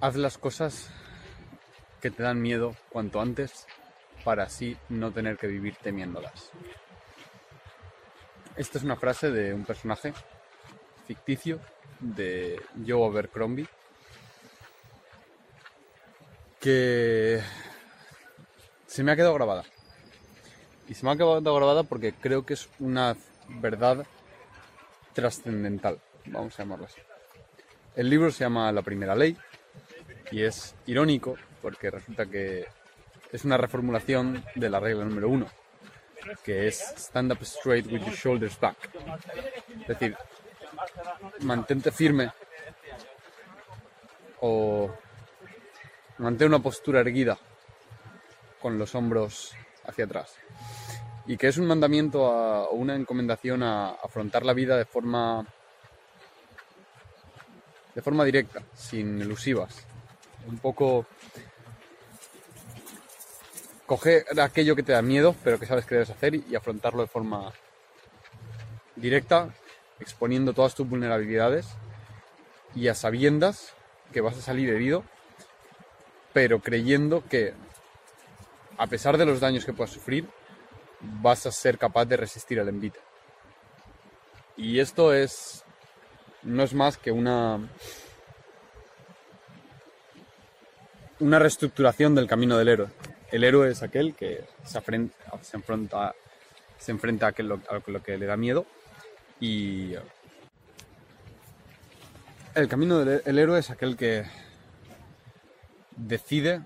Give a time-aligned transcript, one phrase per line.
[0.00, 0.90] haz las cosas
[2.00, 3.66] que te dan miedo cuanto antes
[4.24, 6.50] para así no tener que vivir temiéndolas.
[8.56, 10.12] Esta es una frase de un personaje
[11.06, 11.60] ficticio
[12.00, 13.68] de Joe Abercrombie
[16.60, 17.40] que
[18.86, 19.64] se me ha quedado grabada.
[20.88, 23.16] Y se me ha quedado grabada porque creo que es una
[23.48, 24.06] verdad
[25.12, 27.00] trascendental, vamos a llamarlo así.
[27.94, 29.36] El libro se llama La primera ley
[30.30, 32.66] y es irónico porque resulta que
[33.32, 35.46] es una reformulación de la regla número uno,
[36.44, 38.76] que es stand up straight with your shoulders back.
[39.82, 40.16] Es decir,
[41.40, 42.30] mantente firme
[44.40, 44.90] o
[46.18, 47.38] mantén una postura erguida
[48.60, 49.54] con los hombros
[49.86, 50.36] hacia atrás.
[51.26, 55.46] Y que es un mandamiento o una encomendación a afrontar la vida de forma
[57.94, 59.87] de forma directa, sin elusivas.
[60.48, 61.06] Un poco
[63.86, 67.08] coger aquello que te da miedo, pero que sabes que debes hacer y afrontarlo de
[67.08, 67.52] forma
[68.96, 69.54] directa,
[70.00, 71.66] exponiendo todas tus vulnerabilidades
[72.74, 73.74] y a sabiendas
[74.12, 75.04] que vas a salir herido,
[76.32, 77.54] pero creyendo que
[78.76, 80.28] a pesar de los daños que puedas sufrir,
[81.00, 83.00] vas a ser capaz de resistir al envite.
[84.56, 85.64] Y esto es
[86.42, 87.68] no es más que una
[91.20, 92.88] una reestructuración del camino del héroe.
[93.30, 95.14] El héroe es aquel que se, enfrenta,
[96.78, 98.66] se enfrenta a, aquel, lo que le da miedo
[99.40, 99.94] y
[102.54, 104.24] el camino del héroe es aquel que
[105.96, 106.62] decide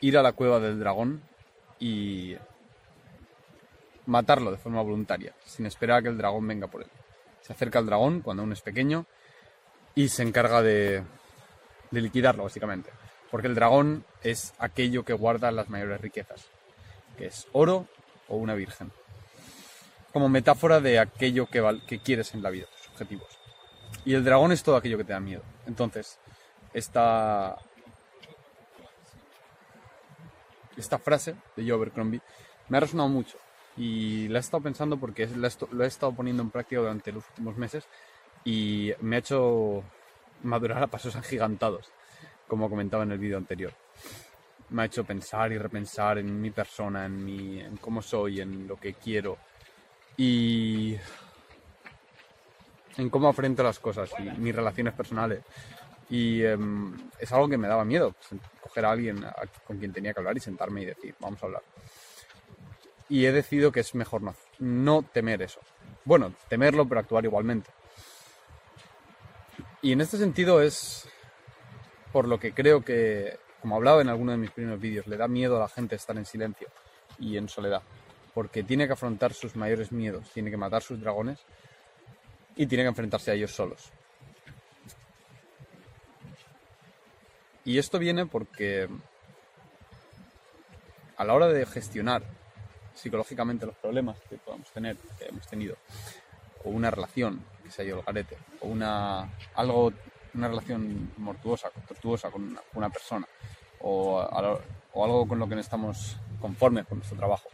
[0.00, 1.22] ir a la cueva del dragón
[1.78, 2.36] y
[4.06, 6.88] matarlo de forma voluntaria, sin esperar a que el dragón venga por él.
[7.40, 9.06] Se acerca al dragón cuando aún es pequeño
[9.94, 11.02] y se encarga de,
[11.90, 12.90] de liquidarlo, básicamente.
[13.34, 16.46] Porque el dragón es aquello que guarda las mayores riquezas,
[17.18, 17.88] que es oro
[18.28, 18.92] o una virgen.
[20.12, 23.26] Como metáfora de aquello que, quieres en la vida, tus objetivos.
[24.04, 25.42] Y el dragón es todo aquello que te da miedo.
[25.66, 26.20] Entonces,
[26.72, 27.56] esta,
[30.76, 32.20] esta frase de Joe Abercrombie
[32.68, 33.36] me ha resonado mucho
[33.76, 37.56] y la he estado pensando porque lo he estado poniendo en práctica durante los últimos
[37.56, 37.84] meses
[38.44, 39.82] y me ha hecho
[40.44, 41.90] madurar a pasos agigantados,
[42.48, 43.72] como comentaba en el vídeo anterior.
[44.70, 48.66] Me ha hecho pensar y repensar en mi persona, en, mi, en cómo soy, en
[48.66, 49.36] lo que quiero
[50.16, 50.96] y
[52.96, 55.42] en cómo afronto las cosas y mis relaciones personales.
[56.10, 59.24] Y em, es algo que me daba miedo, pues, coger a alguien
[59.66, 61.62] con quien tenía que hablar y sentarme y decir, vamos a hablar
[63.08, 65.60] y he decidido que es mejor no, no temer eso.
[66.04, 67.70] Bueno, temerlo, pero actuar igualmente.
[69.82, 71.08] Y en este sentido es
[72.14, 75.26] por lo que creo que, como hablaba en alguno de mis primeros vídeos, le da
[75.26, 76.68] miedo a la gente estar en silencio
[77.18, 77.82] y en soledad.
[78.32, 81.40] Porque tiene que afrontar sus mayores miedos, tiene que matar sus dragones
[82.54, 83.90] y tiene que enfrentarse a ellos solos.
[87.64, 88.88] Y esto viene porque
[91.16, 92.22] a la hora de gestionar
[92.94, 95.76] psicológicamente los problemas que podamos tener, que hemos tenido,
[96.62, 99.92] o una relación que se ha ido garete, o una, algo,
[100.34, 103.26] una relación mortuosa, tortuosa con una, persona,
[103.80, 104.20] o,
[104.94, 107.48] algo con lo que no estamos conformes con nuestro trabajo.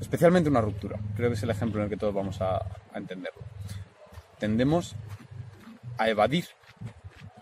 [0.00, 3.42] Especialmente una ruptura, creo que es el ejemplo en el que todos vamos a, entenderlo.
[4.38, 4.96] Tendemos
[5.98, 6.46] a evadir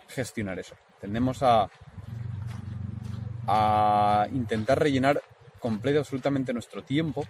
[0.08, 0.74] gestionar eso.
[1.00, 1.68] Tendemos a,
[3.46, 5.22] a intentar rellenar
[5.60, 7.24] complete absolutamente nuestro tiempo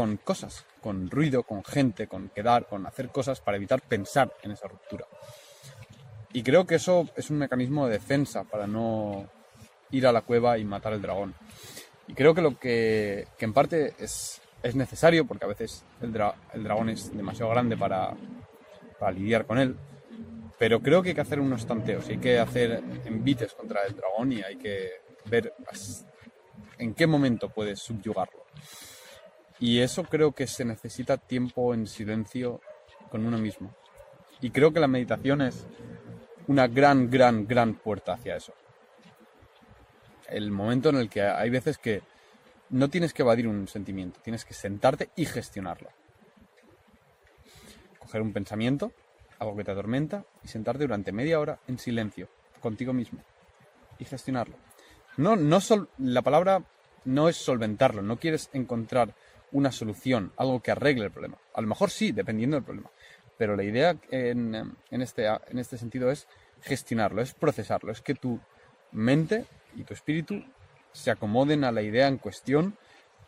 [0.00, 4.52] con cosas, con ruido, con gente, con quedar, con hacer cosas para evitar pensar en
[4.52, 5.04] esa ruptura.
[6.32, 9.28] Y creo que eso es un mecanismo de defensa para no
[9.90, 11.34] ir a la cueva y matar al dragón.
[12.08, 16.18] Y creo que lo que, en parte es, es, necesario, porque a veces el,
[16.54, 18.14] el dragón es demasiado grande para,
[18.98, 19.76] para, lidiar con él,
[20.58, 24.32] pero creo que hay que hacer unos tanteos, hay que hacer envites contra el dragón
[24.32, 24.92] y hay que
[25.26, 25.52] ver
[26.78, 28.46] en qué momento puedes subyugarlo.
[29.60, 32.60] Y eso creo que se necesita tiempo en silencio
[33.10, 33.74] con uno mismo.
[34.40, 35.66] Y creo que la meditación es
[36.46, 38.54] una gran, gran, gran puerta hacia eso.
[40.28, 42.02] El momento en el que hay veces que
[42.70, 45.90] no tienes que evadir un sentimiento, tienes que sentarte y gestionarlo.
[47.98, 48.92] Coger un pensamiento,
[49.38, 52.28] algo que te atormenta, y sentarte durante media hora en silencio,
[52.60, 53.20] contigo mismo,
[53.98, 54.56] y gestionarlo.
[55.16, 56.62] No, no sol, la palabra
[57.04, 59.14] no es solventarlo, no quieres encontrar
[59.52, 61.38] una solución, algo que arregle el problema.
[61.54, 62.90] A lo mejor sí, dependiendo del problema.
[63.36, 66.28] Pero la idea en, este, en este sentido es
[66.62, 68.38] gestionarlo, es procesarlo, es que tu
[68.92, 70.44] mente y tu espíritu
[70.92, 72.76] se acomoden a la idea en cuestión,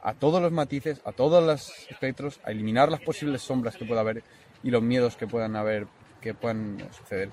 [0.03, 4.01] a todos los matices, a todos los espectros, a eliminar las posibles sombras que pueda
[4.01, 4.23] haber
[4.63, 5.87] y los miedos que puedan haber,
[6.21, 7.31] que puedan suceder.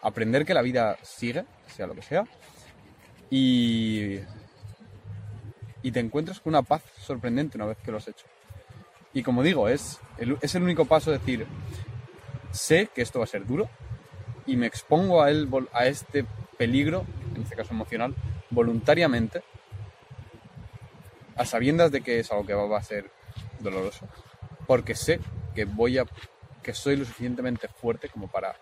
[0.00, 2.26] Aprender que la vida sigue, sea lo que sea,
[3.30, 4.18] y,
[5.82, 8.26] y te encuentras con una paz sorprendente una vez que lo has hecho.
[9.12, 11.46] Y como digo, es el, es el único paso decir,
[12.50, 13.68] sé que esto va a ser duro
[14.46, 16.24] y me expongo a, él, a este
[16.56, 18.14] peligro, en este caso emocional,
[18.50, 19.42] voluntariamente,
[21.36, 23.10] a sabiendas de que es algo que va a ser
[23.60, 24.06] doloroso,
[24.66, 25.20] porque sé
[25.54, 26.04] que voy a
[26.62, 28.54] que soy lo suficientemente fuerte como para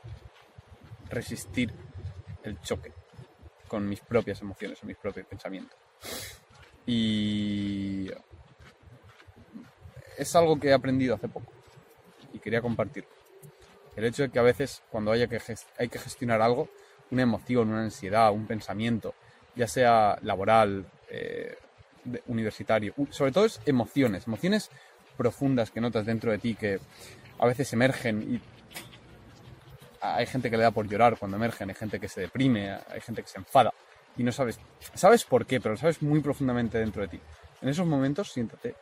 [1.10, 1.72] resistir
[2.42, 2.92] el choque
[3.68, 5.78] con mis propias emociones o mis propios pensamientos.
[6.86, 8.10] Y
[10.16, 11.52] es algo que he aprendido hace poco
[12.32, 13.04] y quería compartir.
[13.96, 15.40] El hecho de que a veces cuando haya que
[15.78, 16.68] hay que gestionar algo,
[17.10, 19.14] una emoción, una ansiedad, un pensamiento,
[19.56, 21.56] ya sea laboral, eh,
[22.28, 24.70] universitario, sobre todo es emociones, emociones
[25.16, 26.80] profundas que notas dentro de ti que
[27.38, 28.40] a veces emergen y
[30.00, 33.00] hay gente que le da por llorar cuando emergen, hay gente que se deprime, hay
[33.02, 33.72] gente que se enfada
[34.20, 34.60] y no sabes,
[34.92, 37.20] sabes por qué, pero lo sabes muy profundamente dentro de ti.
[37.62, 38.74] En esos momentos siéntate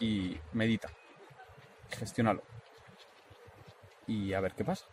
[0.00, 0.88] y medita,
[1.90, 2.42] gestiónalo
[4.06, 4.86] y a ver qué pasa.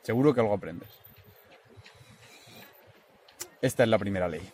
[0.00, 0.88] Seguro que algo aprendes.
[3.60, 4.50] Esta es la primera ley.